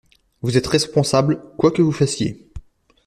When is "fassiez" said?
1.91-2.49